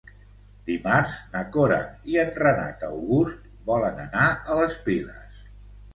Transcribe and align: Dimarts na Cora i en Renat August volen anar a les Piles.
Dimarts 0.69 1.17
na 1.35 1.43
Cora 1.57 1.77
i 2.13 2.17
en 2.23 2.33
Renat 2.39 2.85
August 2.89 3.45
volen 3.71 4.01
anar 4.09 4.27
a 4.55 4.59
les 4.63 4.79
Piles. 4.89 5.49